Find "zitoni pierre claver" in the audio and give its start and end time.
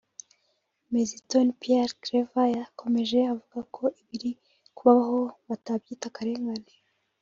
1.09-2.47